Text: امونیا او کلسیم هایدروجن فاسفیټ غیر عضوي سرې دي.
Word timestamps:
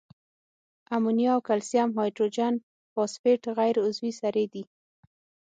امونیا 0.95 1.31
او 1.35 1.41
کلسیم 1.47 1.89
هایدروجن 1.97 2.53
فاسفیټ 2.93 3.41
غیر 3.57 3.75
عضوي 3.85 4.11
سرې 4.21 4.45
دي. 4.53 4.63